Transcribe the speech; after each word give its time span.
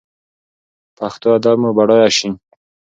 پښتو 0.97 1.27
ادب 1.37 1.55
مو 1.61 1.69
بډایه 1.77 2.09
شي. 2.17 2.29